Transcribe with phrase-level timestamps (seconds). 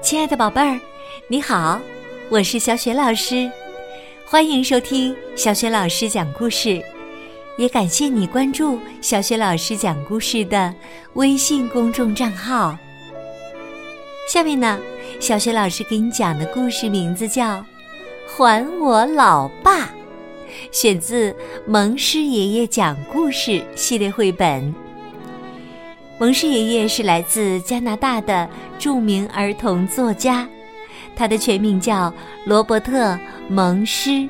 [0.00, 0.80] 亲爱的宝贝儿，
[1.26, 1.80] 你好，
[2.28, 3.50] 我是小雪老师，
[4.24, 6.80] 欢迎收听小雪老师讲故事，
[7.56, 10.72] 也感谢你关注小雪老师讲故事的
[11.14, 12.78] 微信公众账号。
[14.28, 14.78] 下面呢，
[15.18, 17.56] 小雪老师给你讲的故事名字叫
[18.28, 19.80] 《还我老爸》，
[20.70, 21.32] 选自
[21.66, 24.72] 《蒙师爷爷讲故事》系列绘本。
[26.20, 30.48] 蒙师爷爷是来自加拿大的著名儿童作家，
[31.14, 32.12] 他的全名叫
[32.44, 33.12] 罗伯特·
[33.48, 34.26] 蒙师。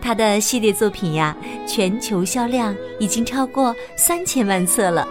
[0.00, 1.36] 他的系列作品呀，
[1.68, 5.06] 全球销量已经超过三千万册了，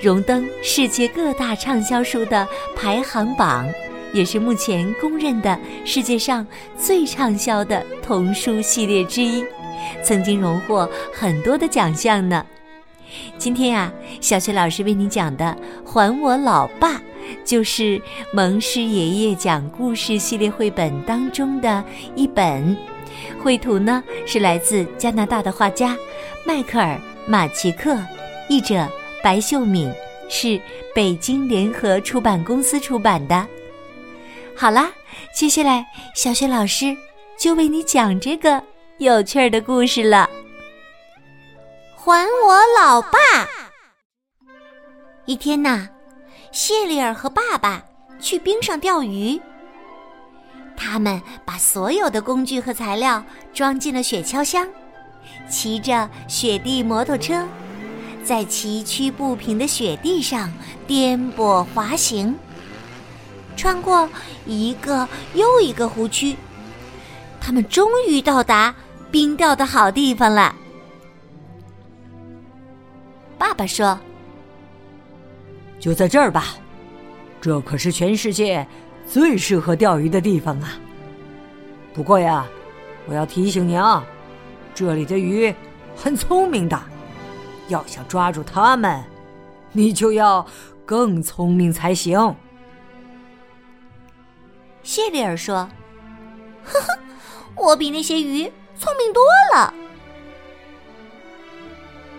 [0.00, 3.68] 荣登世界各大畅销书的排行榜，
[4.14, 6.46] 也是目前公认的世界上
[6.78, 9.44] 最畅销的童书系列之一，
[10.02, 12.42] 曾经荣获很多的奖项呢。
[13.38, 15.56] 今天呀，小雪老师为你讲的
[15.86, 16.94] 《还我老爸》，
[17.44, 18.00] 就是
[18.32, 21.82] 蒙师爷爷讲故事系列绘本当中的
[22.14, 22.76] 一本。
[23.42, 25.96] 绘图呢是来自加拿大的画家
[26.46, 26.94] 迈克尔·
[27.26, 27.98] 马奇克，
[28.48, 28.88] 译者
[29.22, 29.92] 白秀敏，
[30.28, 30.60] 是
[30.94, 33.46] 北京联合出版公司出版的。
[34.56, 34.90] 好啦，
[35.34, 36.96] 接下来小雪老师
[37.38, 38.62] 就为你讲这个
[38.98, 40.28] 有趣儿的故事了。
[42.02, 43.18] 还我老爸！
[45.26, 45.86] 一天呐，
[46.50, 47.82] 谢丽尔和爸爸
[48.18, 49.38] 去冰上钓鱼。
[50.78, 54.66] 他们把所有的工具和材料装进了雪橇箱，
[55.50, 57.46] 骑着雪地摩托车，
[58.24, 60.50] 在崎岖不平的雪地上
[60.86, 62.34] 颠簸滑行，
[63.58, 64.08] 穿过
[64.46, 66.34] 一个又一个湖区。
[67.42, 68.74] 他们终于到达
[69.10, 70.56] 冰钓的好地方了。
[73.40, 73.98] 爸爸说
[75.80, 76.56] ：“就在这儿吧，
[77.40, 78.66] 这可是全世界
[79.06, 80.74] 最适合钓鱼的地方啊。
[81.94, 82.46] 不过呀，
[83.06, 84.04] 我要提醒你啊，
[84.74, 85.54] 这里的鱼
[85.96, 86.78] 很聪明的，
[87.68, 89.02] 要想抓住它们，
[89.72, 90.46] 你就要
[90.84, 92.36] 更聪明才行。”
[94.84, 95.66] 谢丽尔说
[96.62, 96.98] ：“呵呵，
[97.56, 98.42] 我比那些鱼
[98.78, 99.22] 聪明多
[99.54, 99.72] 了。”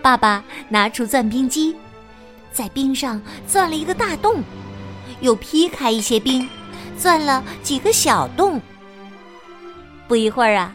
[0.02, 1.76] 爸爸拿出钻冰机，
[2.50, 4.42] 在冰上钻了一个大洞，
[5.20, 6.48] 又劈开一些冰，
[6.98, 8.60] 钻了几个小洞。
[10.08, 10.74] 不一会儿啊，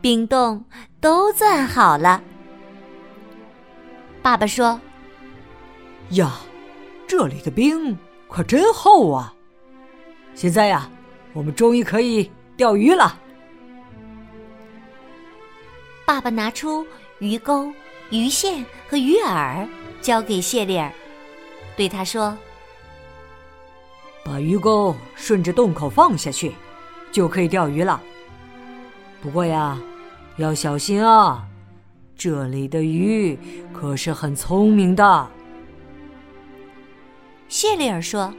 [0.00, 0.64] 冰洞
[1.00, 2.22] 都钻好了。
[4.22, 4.80] 爸爸说
[6.10, 6.36] ：“呀，
[7.08, 9.34] 这里的冰可真厚啊！
[10.34, 10.88] 现在呀，
[11.32, 13.18] 我们终于可以钓鱼了。”
[16.06, 16.86] 爸爸拿出
[17.18, 17.72] 鱼钩。
[18.10, 19.68] 鱼线和鱼饵
[20.00, 20.90] 交给谢丽尔，
[21.76, 22.36] 对他说
[24.24, 26.54] ：“把鱼钩顺着洞口放下去，
[27.12, 28.00] 就可以钓鱼了。
[29.20, 29.78] 不过呀，
[30.38, 31.46] 要小心啊，
[32.16, 33.38] 这里的鱼
[33.74, 35.30] 可是很聪明的。”
[37.46, 38.32] 谢丽尔说：“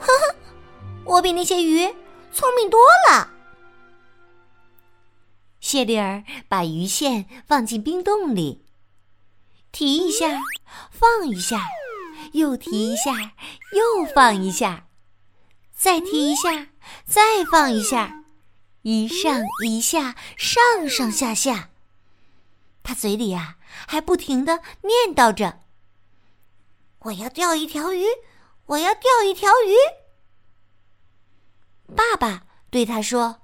[0.00, 0.34] 呵呵，
[1.04, 1.86] 我比那些鱼
[2.32, 2.80] 聪明多
[3.10, 3.28] 了。”
[5.60, 8.64] 谢丽尔把鱼线放进冰洞里。
[9.72, 10.40] 提一下，
[10.90, 11.64] 放一下，
[12.32, 13.12] 又提一下，
[13.72, 14.88] 又放一下，
[15.72, 16.68] 再提一下，
[17.04, 18.24] 再放一下，
[18.82, 21.70] 一上一下，上上下下。
[22.82, 25.60] 他嘴里呀，还不停的念叨着
[27.00, 28.04] ：“我要钓一条鱼，
[28.66, 29.74] 我要钓一条鱼。”
[31.94, 33.42] 爸爸对他说：“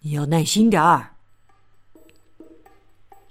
[0.00, 1.11] 你要耐心点儿。”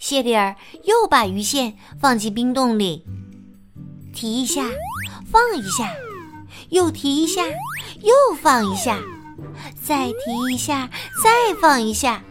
[0.02, 3.06] 谢丽尔又把鱼线放进冰洞里，
[4.12, 4.66] 提一下，
[5.32, 5.94] 放一下，
[6.70, 9.00] 又提一下，又放一下，
[9.80, 10.16] 再提
[10.52, 10.90] 一下，
[11.24, 12.24] 再放一下，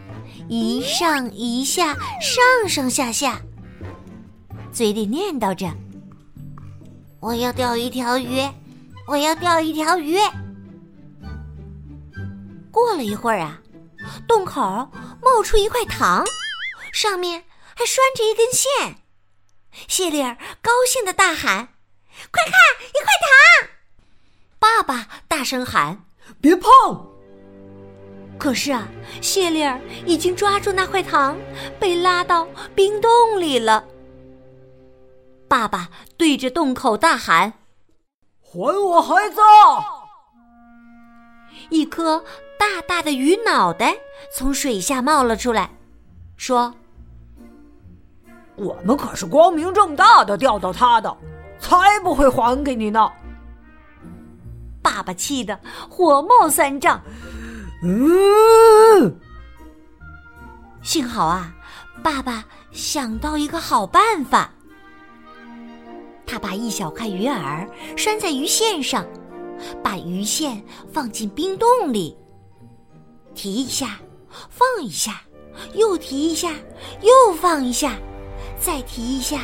[0.49, 3.41] 一上一下，上上下下，
[4.73, 5.73] 嘴里念叨着
[7.21, 8.41] ：“我要钓一条鱼，
[9.07, 10.17] 我要钓一条鱼。”
[12.69, 13.57] 过了一会儿啊，
[14.27, 14.61] 洞口
[15.21, 16.25] 冒出一块糖，
[16.91, 17.41] 上面。
[17.81, 18.97] 还拴着一根线，
[19.87, 21.69] 谢丽尔高兴的大喊
[22.31, 22.53] ：“快看，
[22.89, 23.69] 一块糖！”
[24.59, 26.05] 爸爸大声喊
[26.39, 26.69] ：“别碰！”
[28.37, 28.87] 可是啊，
[29.19, 31.35] 谢丽尔已经抓住那块糖，
[31.79, 33.83] 被拉到冰洞里了。
[35.47, 37.51] 爸爸对着洞口大喊
[38.39, 39.41] ：“还我孩子！”
[41.71, 42.23] 一颗
[42.59, 43.97] 大大的鱼脑袋
[44.37, 45.71] 从水下冒了出来，
[46.37, 46.75] 说。
[48.61, 51.17] 我们可是光明正大的钓到他的，
[51.59, 53.11] 才不会还给你呢！
[54.81, 55.59] 爸爸爸气得
[55.89, 57.01] 火冒三丈。
[57.81, 59.19] 嗯，
[60.83, 61.51] 幸好啊，
[62.03, 64.51] 爸爸想到一个好办法。
[66.23, 67.67] 他把一小块鱼饵
[67.97, 69.03] 拴在鱼线上，
[69.81, 70.63] 把鱼线
[70.93, 72.15] 放进冰洞里，
[73.33, 73.97] 提一下，
[74.51, 75.19] 放一下，
[75.73, 76.51] 又提一下，
[77.01, 77.95] 又放一下，
[78.63, 79.39] 再提一下，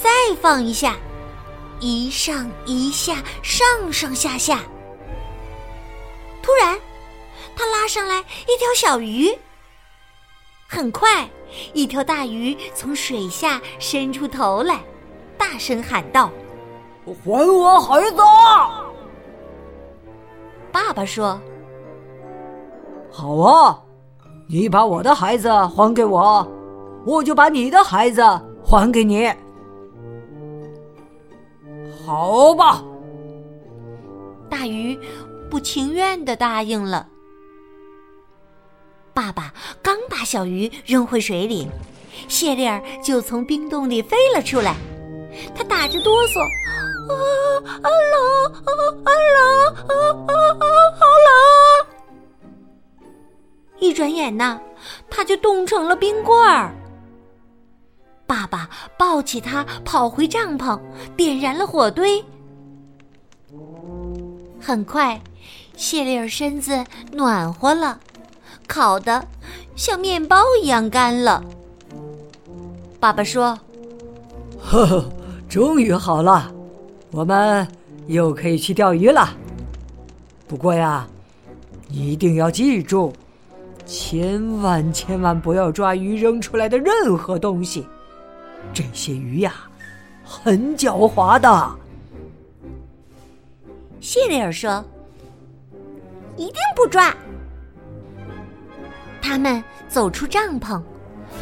[0.00, 0.08] 再
[0.40, 0.94] 放一下，
[1.80, 4.60] 一上一下，上上下下。
[6.40, 6.78] 突然，
[7.56, 9.28] 他拉上来一条小鱼。
[10.68, 11.28] 很快，
[11.72, 14.80] 一条大鱼从水下伸出头来。
[15.36, 16.30] 大声喊道
[17.04, 18.16] ：“还我孩子！”
[20.70, 21.40] 爸爸说
[23.10, 23.82] ：“好啊，
[24.48, 26.46] 你把我的孩子还给我，
[27.04, 28.22] 我就把你的孩子
[28.70, 29.28] 还给你。”
[32.06, 32.84] 好吧，
[34.48, 34.96] 大鱼
[35.50, 37.08] 不情愿的答应了。
[39.12, 39.52] 爸爸
[39.82, 41.68] 刚把小鱼扔回水里，
[42.28, 44.76] 谢丽儿就从冰洞里飞了出来。
[45.54, 46.40] 他打着哆嗦，
[47.10, 47.14] 啊
[47.82, 48.70] 啊冷啊
[49.04, 49.92] 啊冷啊
[50.28, 50.66] 啊啊
[50.98, 51.36] 好冷！
[53.78, 54.60] 一转眼呢，
[55.08, 56.74] 他就冻成了冰棍儿。
[58.50, 58.68] 爸
[58.98, 60.78] 抱起他跑回帐篷，
[61.16, 62.22] 点燃了火堆。
[64.60, 65.20] 很快，
[65.76, 67.98] 谢丽尔身子暖和了，
[68.66, 69.26] 烤的
[69.76, 71.42] 像面包一样干了。
[72.98, 73.58] 爸爸说
[74.60, 75.04] ：“呵呵。”
[75.50, 76.48] 终于好了，
[77.10, 77.66] 我们
[78.06, 79.36] 又可以去钓鱼了。
[80.46, 81.08] 不过呀，
[81.88, 83.12] 你一定要记住，
[83.84, 87.84] 千万千万不要抓鱼扔出来的任何东西。
[88.72, 89.54] 这些鱼呀，
[90.24, 91.78] 很狡猾的。
[94.00, 94.84] 谢丽尔说
[96.36, 97.14] ：“一定不抓。”
[99.20, 100.82] 他们走出帐篷，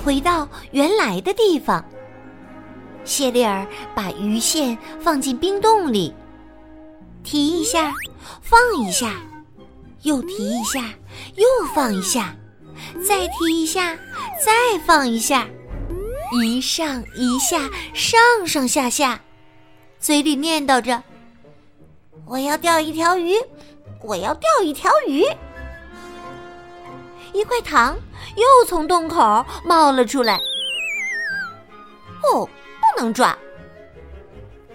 [0.04, 1.84] 回到原来的地方。
[3.04, 6.12] 谢丽尔把鱼线放进冰洞里，
[7.22, 7.92] 提一下，
[8.42, 9.14] 放一下，
[10.02, 10.80] 又提一下，
[11.36, 11.44] 又
[11.74, 12.34] 放一下，
[13.06, 13.96] 再提一下，
[14.44, 15.46] 再放一下，
[16.32, 19.20] 一上一下，上上下下，
[19.98, 21.02] 嘴里念叨着
[22.26, 23.34] ：“我要钓一条鱼，
[24.02, 25.24] 我要钓一条鱼。”
[27.32, 27.98] 一块糖
[28.36, 30.38] 又从洞口冒了出来。
[32.24, 32.48] 哦。
[32.80, 33.36] 不能抓，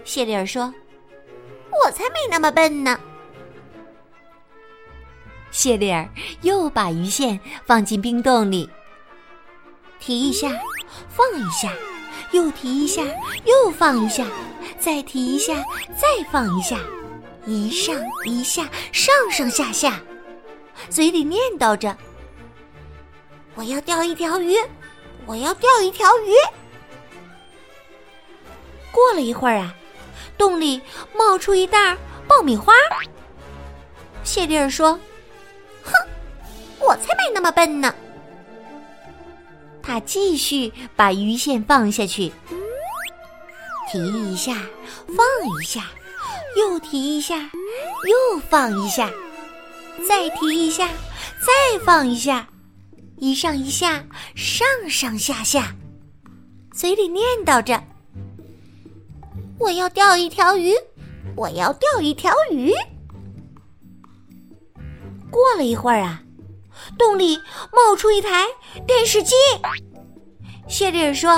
[0.04, 0.72] 谢丽尔说
[1.84, 2.98] ：“我才没那么笨呢。”
[5.50, 6.08] 谢丽尔
[6.42, 8.70] 又把鱼线放进冰洞里，
[10.04, 10.50] 提一下，
[11.08, 11.72] 放一下，
[12.32, 13.02] 又提一下，
[13.46, 14.26] 又放一下，
[14.78, 15.54] 再提一下，
[15.96, 16.78] 再放一下，
[17.46, 17.96] 一上
[18.26, 19.98] 一下，上上下下，
[20.90, 21.96] 嘴里念叨着
[23.56, 24.58] ：“我要钓一条鱼，
[25.24, 26.34] 我要钓一条鱼。”
[28.92, 29.74] 过了一会儿啊，
[30.36, 30.82] 洞里
[31.14, 31.96] 冒出一袋
[32.28, 32.74] 爆米花。
[34.22, 35.00] 谢丽尔说
[35.82, 35.92] ：“哼，
[36.78, 37.94] 我才没那么笨呢。”
[39.86, 42.32] 他继续把鱼线放下去，
[43.92, 44.54] 提一下，
[45.06, 45.18] 放
[45.60, 45.84] 一下，
[46.56, 49.10] 又提一下，又放一下，
[50.08, 52.48] 再提一下，再放一下，
[53.18, 55.76] 一上一下，上上下下，
[56.72, 57.82] 嘴里念叨着。
[59.58, 60.72] 我要钓一条鱼，
[61.36, 62.72] 我要钓一条鱼。
[65.30, 66.22] 过了一会儿啊，
[66.98, 67.36] 洞里
[67.72, 68.46] 冒出一台
[68.86, 69.34] 电视机。
[70.68, 71.30] 谢丽尔说：“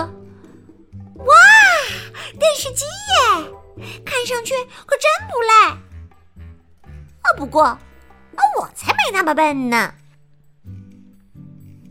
[1.16, 1.34] 哇，
[2.38, 3.50] 电视机耶，
[4.04, 4.54] 看上去
[4.86, 5.70] 可真不赖。
[5.70, 7.78] 啊，不过啊，
[8.58, 9.94] 我才没那么笨呢。”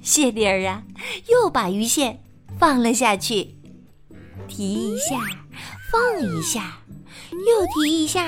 [0.01, 0.83] 谢丽尔啊，
[1.27, 2.23] 又把鱼线
[2.59, 3.55] 放了下去，
[4.47, 5.15] 提一下。
[5.91, 6.81] 放一下，
[7.31, 8.27] 又提一下，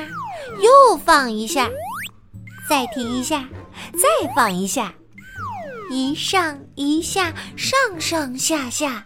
[0.61, 1.69] 又放一下，
[2.69, 3.49] 再提一下，
[3.93, 4.93] 再放一下，
[5.89, 9.05] 一上一下，上上下下，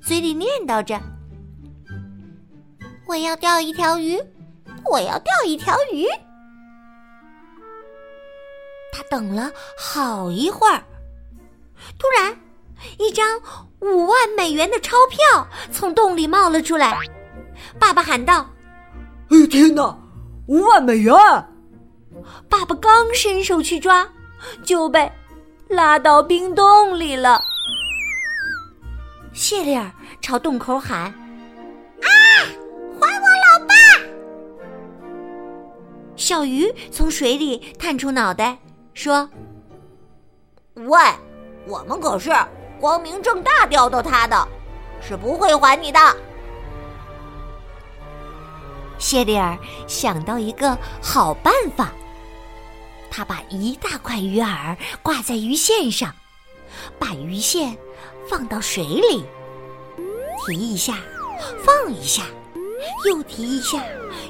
[0.00, 1.00] 嘴里念叨着
[3.06, 4.18] ：“我要钓一条鱼，
[4.84, 6.06] 我要钓一条鱼。”
[8.92, 10.82] 他等了好一会儿，
[11.98, 12.36] 突然，
[12.98, 13.40] 一张
[13.80, 16.98] 五万美元的钞票从洞里冒了出来。
[17.78, 18.48] 爸爸喊道
[19.30, 19.98] ：“哎天哪，
[20.46, 21.14] 五万美元！”
[22.48, 24.08] 爸爸刚伸手去抓，
[24.64, 25.10] 就被
[25.70, 27.40] 拉到冰洞里了。
[29.32, 31.04] 谢丽儿朝洞口喊
[32.02, 32.10] ：“啊，
[33.00, 33.74] 还我老爸！”
[36.16, 38.58] 小鱼从水里探出脑袋，
[38.94, 39.30] 说
[40.74, 40.98] ：“喂，
[41.66, 42.32] 我们可是
[42.80, 44.48] 光明正大钓到他的，
[45.00, 46.00] 是不会还你的。”
[48.98, 51.92] 谢丽尔想到一个好办法，
[53.10, 56.14] 他把一大块鱼饵挂在鱼线上，
[56.98, 57.76] 把鱼线
[58.28, 59.24] 放到水里，
[60.46, 60.94] 提一下，
[61.64, 62.22] 放一下，
[63.06, 63.82] 又提一下，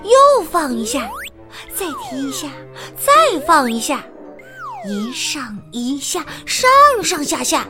[0.03, 1.09] 又放一下。
[1.75, 2.49] 再提一下，
[2.97, 4.03] 再放一下，
[4.89, 6.71] 一上一下，上
[7.03, 7.67] 上下下，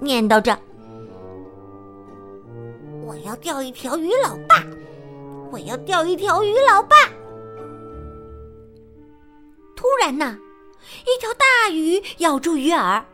[0.00, 0.56] 念叨着
[3.04, 4.64] ：“我要钓一条鱼老爸，
[5.50, 6.96] 我要钓一条鱼老爸。”
[10.00, 10.34] 突然呢，
[11.02, 13.04] 一条大鱼咬住鱼饵，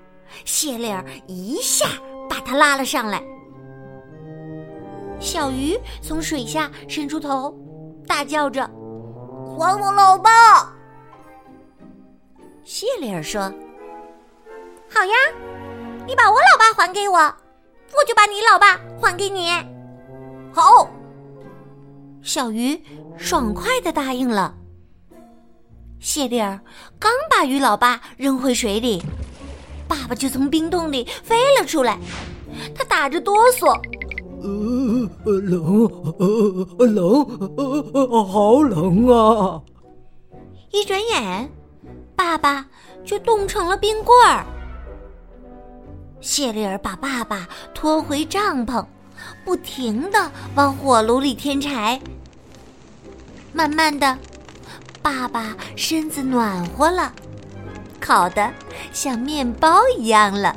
[0.45, 1.85] 谢丽儿一下
[2.31, 3.21] 把它拉了上来。
[5.19, 7.52] 小鱼从水下伸出头，
[8.07, 8.62] 大叫着。
[9.59, 10.73] 还我老爸！
[12.62, 13.40] 谢丽尔说
[14.88, 15.14] ：“好呀，
[16.07, 19.50] 你把我老爸还给我，我就把你老爸还给你。”
[20.55, 20.88] 好，
[22.23, 22.81] 小鱼
[23.16, 24.55] 爽快的答应了。
[26.06, 26.60] 谢丽尔
[27.00, 29.02] 刚把鱼老爸扔回水里，
[29.88, 31.98] 爸爸就从冰洞里飞了出来，
[32.76, 33.76] 他打着哆嗦。
[34.40, 35.84] 呃，冷，
[36.20, 37.25] 呃，冷，
[37.92, 39.60] 呃，好冷啊！
[40.70, 41.50] 一转眼，
[42.14, 42.64] 爸爸
[43.04, 44.46] 就冻成了冰棍儿。
[46.20, 48.86] 谢丽尔把爸爸拖回帐篷，
[49.44, 52.00] 不停的往火炉里添柴。
[53.52, 54.16] 慢慢的，
[55.06, 57.12] 爸爸身子暖和了，
[58.00, 58.52] 烤的
[58.92, 60.56] 像面包一样了。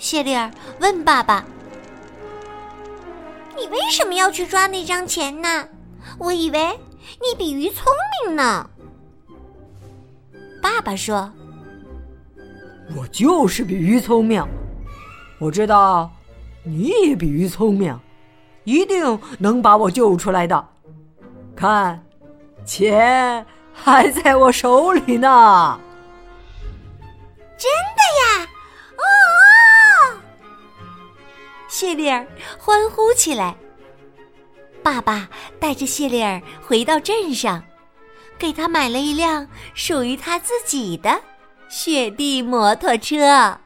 [0.00, 0.50] 谢丽尔
[0.80, 1.44] 问爸爸。
[3.56, 5.68] 你为什么要去抓那张钱呢？
[6.18, 6.76] 我以为
[7.20, 7.86] 你比鱼聪
[8.26, 8.68] 明呢。
[10.60, 11.32] 爸爸说
[12.98, 14.44] ：“我就是比鱼聪明。
[15.38, 16.10] 我知道
[16.64, 17.96] 你也比鱼聪明，
[18.64, 20.68] 一定能把我救出来的。
[21.54, 22.04] 看，
[22.68, 25.80] 钱还在我手里呢。”
[27.58, 28.46] 真的呀！
[28.96, 29.02] 哦
[30.12, 30.20] 哦
[31.66, 32.26] 谢丽儿
[32.58, 33.56] 欢呼起来。
[34.82, 37.62] 爸爸带着谢丽儿回到镇上，
[38.38, 41.20] 给他买了一辆属于他自己的
[41.68, 43.58] 雪地摩托车。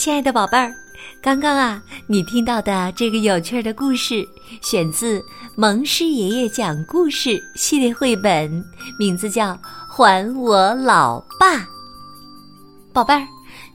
[0.00, 0.74] 亲爱的宝贝儿，
[1.20, 4.26] 刚刚啊，你听到的这个有趣的故事，
[4.62, 5.20] 选自
[5.56, 8.64] 《蒙师爷爷讲故事》系列绘本，
[8.98, 9.48] 名字叫
[9.90, 11.56] 《还我老爸》。
[12.94, 13.28] 宝贝儿，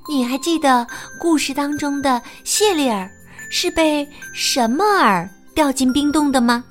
[0.10, 0.88] 你还记得
[1.20, 3.08] 故事当中的谢丽尔
[3.52, 6.64] 是被什么饵掉进冰洞的吗？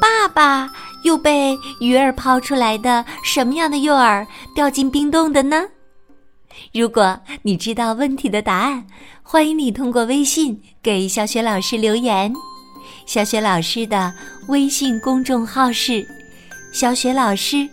[0.00, 0.70] 爸爸
[1.02, 5.64] 又被鱼儿抛出来的什么样的诱饵掉进冰洞的呢？
[6.74, 8.84] 如果你知道问题的答案，
[9.22, 12.32] 欢迎你通过微信给小雪老师留言。
[13.06, 14.12] 小雪老师的
[14.48, 16.04] 微信公众号是
[16.74, 17.68] “小雪老师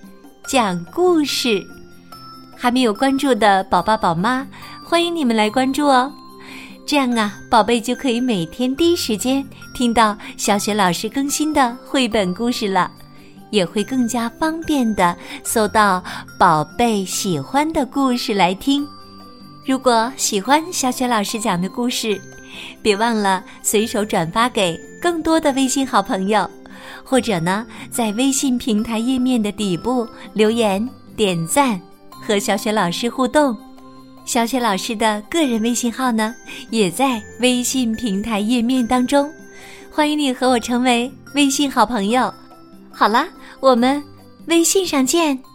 [0.48, 1.60] 讲故事”，
[2.56, 4.46] 还没有关注的宝爸宝妈，
[4.86, 6.14] 欢迎你们来关注哦。
[6.86, 9.44] 这样啊，宝贝就可以每天第一时间
[9.74, 12.92] 听到小雪老师更新的绘本故事了。
[13.52, 16.04] 也会更加方便的搜到
[16.40, 18.88] 宝贝喜欢的故事来听。
[19.64, 22.20] 如果喜欢小雪老师讲的故事，
[22.82, 26.50] 别忘了随手转发给更多的微信好朋友，
[27.04, 31.80] 或者呢，在微信平台页面的底部留言点赞
[32.10, 33.56] 和小雪老师互动。
[34.26, 36.34] 小雪老师的个人微信号呢，
[36.70, 39.32] 也在微信平台页面当中，
[39.92, 42.34] 欢迎你和我成为微信好朋友。
[42.92, 43.28] 好了。
[43.62, 44.04] 我们
[44.48, 45.51] 微信上见。